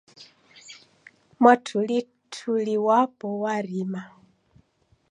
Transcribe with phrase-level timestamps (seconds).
[1.41, 4.01] Mwatulituli wapu warima..